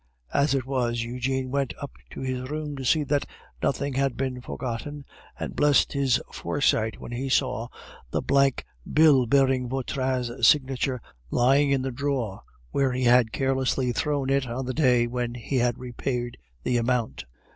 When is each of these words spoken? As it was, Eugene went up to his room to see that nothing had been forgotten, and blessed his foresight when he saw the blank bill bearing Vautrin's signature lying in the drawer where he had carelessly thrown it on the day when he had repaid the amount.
As 0.33 0.55
it 0.55 0.65
was, 0.65 1.03
Eugene 1.03 1.51
went 1.51 1.75
up 1.79 1.91
to 2.09 2.21
his 2.21 2.49
room 2.49 2.75
to 2.75 2.83
see 2.83 3.03
that 3.03 3.27
nothing 3.61 3.93
had 3.93 4.17
been 4.17 4.41
forgotten, 4.41 5.05
and 5.39 5.55
blessed 5.55 5.93
his 5.93 6.19
foresight 6.31 6.99
when 6.99 7.11
he 7.11 7.29
saw 7.29 7.67
the 8.09 8.19
blank 8.23 8.65
bill 8.91 9.27
bearing 9.27 9.69
Vautrin's 9.69 10.47
signature 10.47 10.99
lying 11.29 11.69
in 11.69 11.83
the 11.83 11.91
drawer 11.91 12.41
where 12.71 12.93
he 12.93 13.03
had 13.03 13.31
carelessly 13.31 13.91
thrown 13.91 14.31
it 14.31 14.47
on 14.47 14.65
the 14.65 14.73
day 14.73 15.05
when 15.05 15.35
he 15.35 15.57
had 15.57 15.77
repaid 15.77 16.35
the 16.63 16.77
amount. 16.77 17.25